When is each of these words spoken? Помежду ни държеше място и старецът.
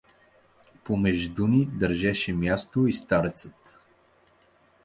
Помежду 0.83 1.47
ни 1.47 1.65
държеше 1.65 2.33
място 2.33 2.87
и 2.87 2.93
старецът. 2.93 3.79